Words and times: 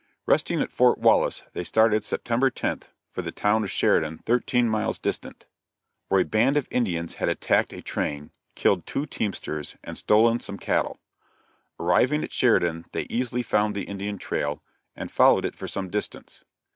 Resting 0.25 0.61
at 0.61 0.71
Fort 0.71 0.97
Wallace, 0.97 1.43
they 1.53 1.63
started 1.63 2.03
September 2.03 2.49
10th, 2.49 2.89
for 3.11 3.21
the 3.21 3.31
town 3.31 3.63
of 3.63 3.69
Sheridan, 3.69 4.17
thirteen 4.25 4.67
miles 4.67 4.97
distant, 4.97 5.45
where 6.07 6.19
a 6.21 6.25
band 6.25 6.57
of 6.57 6.67
Indians 6.71 7.13
had 7.13 7.29
attacked 7.29 7.71
a 7.71 7.83
train, 7.83 8.31
killed 8.55 8.87
two 8.87 9.05
teamsters, 9.05 9.75
and 9.83 9.95
stolen 9.95 10.39
some 10.39 10.57
cattle. 10.57 10.99
Arriving 11.79 12.23
at 12.23 12.31
Sheridan 12.31 12.85
they 12.93 13.03
easily 13.11 13.43
found 13.43 13.75
the 13.75 13.83
Indian 13.83 14.17
trail, 14.17 14.63
and 14.95 15.11
followed 15.11 15.45
it 15.45 15.53
for 15.53 15.67
some 15.67 15.91
distance. 15.91 16.43